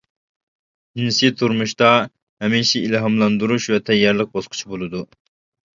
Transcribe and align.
جىنسىي 1.01 1.33
تۇرمۇشتا 1.41 1.91
ھەمىشە 2.47 2.83
ئىلھاملاندۇرۇش 2.89 3.73
ۋە 3.75 3.83
تەييارلىق 3.93 4.35
باسقۇچى 4.41 4.75
بولىدۇ. 4.75 5.07